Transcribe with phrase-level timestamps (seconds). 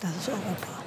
[0.00, 0.80] Das ist Europa.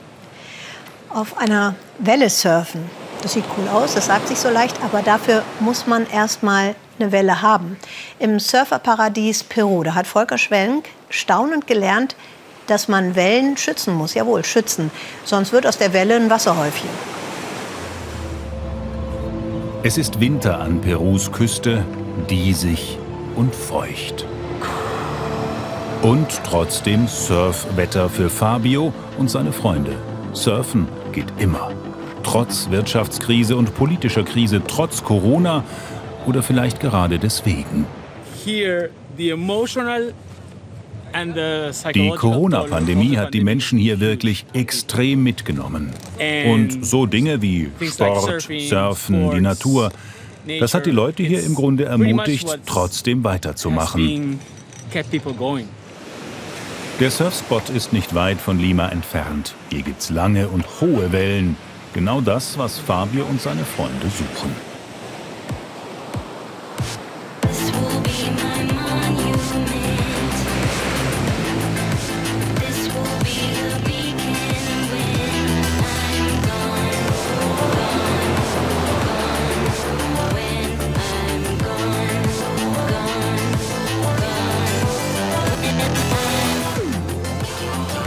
[1.10, 2.90] Auf einer Welle surfen,
[3.22, 6.74] das sieht cool aus, das sagt sich so leicht, aber dafür muss man erst mal
[6.98, 7.78] eine Welle haben.
[8.18, 12.16] Im Surferparadies Peru, da hat Volker Schwenk staunend gelernt,
[12.66, 14.16] dass man Wellen schützen muss.
[14.16, 14.90] Jawohl, schützen.
[15.26, 16.90] Sonst wird aus der Welle ein Wasserhäufchen.
[19.84, 21.86] Es ist Winter an Perus Küste,
[22.30, 22.98] diesig
[23.36, 24.26] und feucht.
[26.04, 29.96] Und trotzdem Surfwetter für Fabio und seine Freunde.
[30.34, 31.72] Surfen geht immer.
[32.24, 35.64] Trotz Wirtschaftskrise und politischer Krise, trotz Corona
[36.26, 37.86] oder vielleicht gerade deswegen.
[38.44, 40.14] Here, the emotional
[41.94, 45.92] die Corona-Pandemie hat die Menschen hier wirklich extrem mitgenommen.
[46.48, 49.92] Und so Dinge wie Sport, Surfen, die Natur,
[50.60, 54.40] das hat die Leute hier im Grunde ermutigt, trotzdem weiterzumachen.
[57.00, 59.56] Der Surfspot ist nicht weit von Lima entfernt.
[59.72, 61.58] Hier gibt's lange und hohe Wellen.
[61.94, 64.73] Genau das, was Fabio und seine Freunde suchen.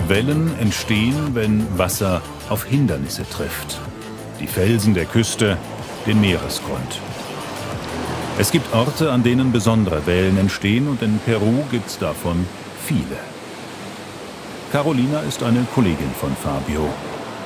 [0.09, 3.79] Wellen entstehen, wenn Wasser auf Hindernisse trifft.
[4.41, 5.57] Die Felsen der Küste,
[6.07, 7.01] den Meeresgrund.
[8.39, 12.47] Es gibt Orte, an denen besondere Wellen entstehen und in Peru gibt es davon
[12.85, 13.19] viele.
[14.73, 16.89] Carolina ist eine Kollegin von Fabio.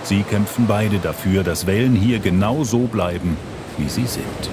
[0.03, 3.37] Sie kämpfen beide dafür, dass Wellen hier genau so bleiben,
[3.79, 4.51] wie sie sind.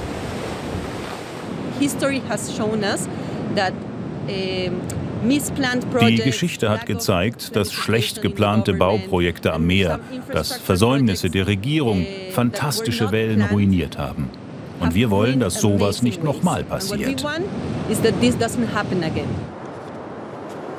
[1.79, 3.07] History has shown us
[3.55, 3.73] that
[4.27, 4.71] uh,
[6.09, 9.99] die Geschichte hat gezeigt, dass schlecht geplante Bauprojekte am Meer,
[10.31, 14.29] dass Versäumnisse der Regierung fantastische Wellen ruiniert haben.
[14.79, 17.25] Und wir wollen, dass sowas nicht nochmal passiert.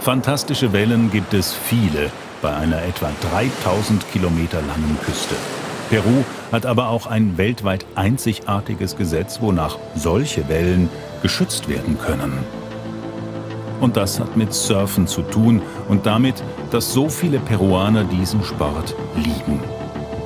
[0.01, 2.11] Fantastische Wellen gibt es viele
[2.41, 5.35] bei einer etwa 3000 Kilometer langen Küste.
[5.91, 10.89] Peru hat aber auch ein weltweit einzigartiges Gesetz, wonach solche Wellen
[11.23, 12.39] geschützt werden können.
[13.81, 18.95] Und das hat mit Surfen zu tun und damit, dass so viele Peruaner diesen Sport
[19.17, 19.61] lieben.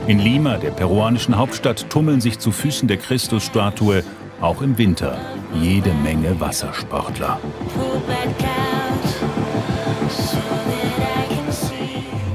[0.06, 4.02] In Lima, der peruanischen Hauptstadt, tummeln sich zu Füßen der Christusstatue
[4.40, 5.16] auch im Winter
[5.54, 7.38] jede Menge Wassersportler.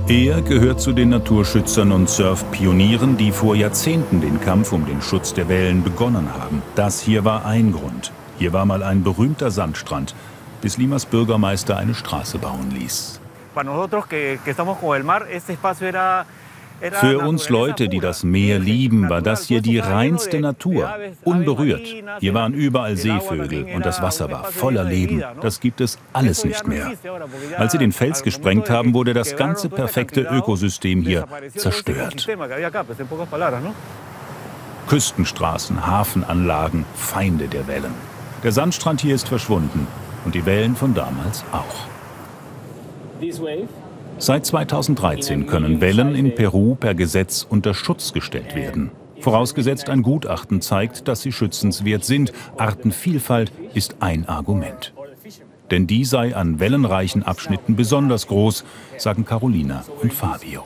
[0.08, 5.34] Er gehört zu den Naturschützern und Surfpionieren, die vor Jahrzehnten den Kampf um den Schutz
[5.34, 6.62] der Wellen begonnen haben.
[6.76, 8.14] Das hier war ein Grund.
[8.40, 10.16] Hier war mal ein berühmter Sandstrand,
[10.62, 13.20] bis Limas Bürgermeister eine Straße bauen ließ.
[17.00, 20.90] Für uns Leute, die das Meer lieben, war das hier die reinste Natur,
[21.24, 21.88] unberührt.
[22.20, 25.24] Hier waren überall Seevögel und das Wasser war voller Leben.
[25.42, 26.92] Das gibt es alles nicht mehr.
[27.58, 31.26] Als sie den Fels gesprengt haben, wurde das ganze perfekte Ökosystem hier
[31.56, 32.28] zerstört.
[34.88, 37.94] Küstenstraßen, Hafenanlagen, Feinde der Wellen.
[38.44, 39.88] Der Sandstrand hier ist verschwunden
[40.28, 41.88] und die Wellen von damals auch.
[44.18, 48.92] Seit 2013 können Wellen in Peru per Gesetz unter Schutz gestellt werden.
[49.22, 52.34] Vorausgesetzt ein Gutachten zeigt, dass sie schützenswert sind.
[52.58, 54.94] Artenvielfalt ist ein Argument.
[55.72, 58.66] Denn die sei an wellenreichen Abschnitten besonders groß,
[58.98, 60.66] sagen Carolina und Fabio.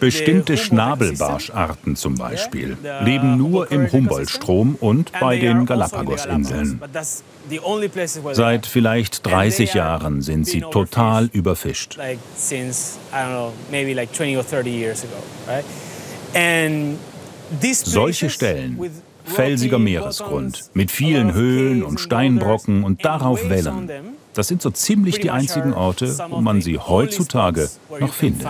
[0.00, 6.80] Bestimmte Schnabelbarscharten zum Beispiel leben nur im Humboldt-Strom und bei den Galapagos-Inseln.
[8.32, 11.98] Seit vielleicht 30 Jahren sind sie total überfischt.
[17.84, 18.90] Solche Stellen,
[19.26, 23.90] felsiger Meeresgrund mit vielen Höhlen und Steinbrocken und darauf Wellen,
[24.34, 27.68] das sind so ziemlich die einzigen Orte, wo man sie heutzutage
[28.00, 28.48] noch findet.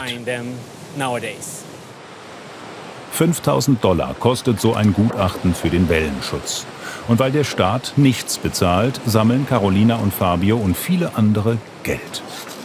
[3.12, 6.66] 5000 Dollar kostet so ein Gutachten für den Wellenschutz.
[7.08, 12.22] Und weil der Staat nichts bezahlt, sammeln Carolina und Fabio und viele andere Geld.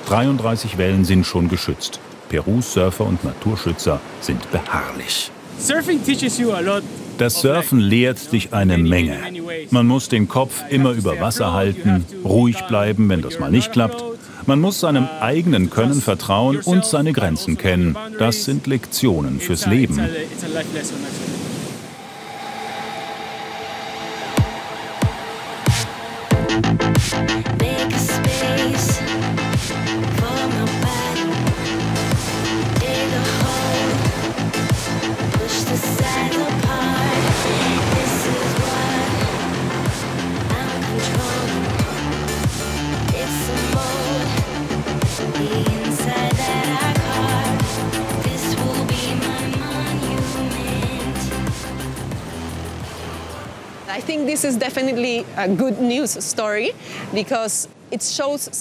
[0.07, 1.99] 33 Wellen sind schon geschützt.
[2.27, 5.31] Perus Surfer und Naturschützer sind beharrlich.
[5.57, 6.83] Surfing teaches you a lot
[7.21, 9.15] das Surfen lehrt dich eine Menge.
[9.69, 14.03] Man muss den Kopf immer über Wasser halten, ruhig bleiben, wenn das mal nicht klappt.
[14.47, 17.95] Man muss seinem eigenen Können vertrauen und seine Grenzen kennen.
[18.17, 20.01] Das sind Lektionen fürs Leben.
[26.39, 27.51] Definitely
[29.03, 29.50] a good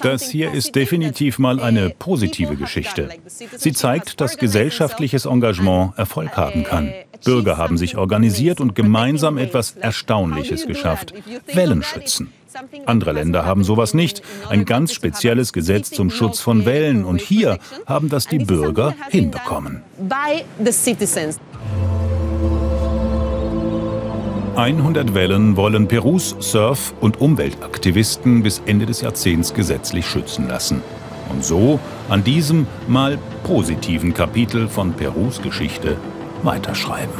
[0.02, 3.08] das hier ist definitiv mal eine positive Geschichte.
[3.56, 6.92] Sie zeigt, dass gesellschaftliches Engagement Erfolg haben kann.
[7.24, 11.14] Bürger haben sich organisiert und gemeinsam etwas Erstaunliches geschafft.
[11.52, 12.32] Wellen schützen.
[12.86, 14.22] Andere Länder haben sowas nicht.
[14.48, 17.04] Ein ganz spezielles Gesetz zum Schutz von Wellen.
[17.04, 19.82] Und hier haben das die Bürger hinbekommen.
[24.60, 30.82] 100 Wellen wollen Perus Surf- und Umweltaktivisten bis Ende des Jahrzehnts gesetzlich schützen lassen.
[31.30, 31.80] Und so
[32.10, 35.96] an diesem mal positiven Kapitel von Perus Geschichte
[36.42, 37.14] weiterschreiben.